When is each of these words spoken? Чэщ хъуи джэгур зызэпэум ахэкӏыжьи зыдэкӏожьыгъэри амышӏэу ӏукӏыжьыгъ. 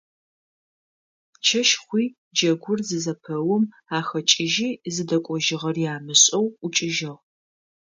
Чэщ 1.45 1.69
хъуи 1.83 2.05
джэгур 2.35 2.79
зызэпэум 2.87 3.63
ахэкӏыжьи 3.97 4.69
зыдэкӏожьыгъэри 4.93 5.83
амышӏэу 5.95 6.45
ӏукӏыжьыгъ. 6.57 7.17